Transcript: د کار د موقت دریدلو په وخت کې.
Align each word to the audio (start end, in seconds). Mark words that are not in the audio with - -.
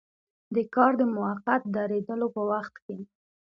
د 0.55 0.57
کار 0.75 0.91
د 0.99 1.03
موقت 1.15 1.61
دریدلو 1.75 2.27
په 2.35 2.41
وخت 2.51 2.73
کې. 2.85 2.97